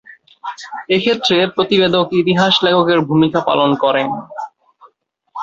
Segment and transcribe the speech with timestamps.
[0.89, 4.07] এ ক্ষেত্রে প্রতিবেদক ইতিহাস লেখকের ভূমিকা পালন করেন।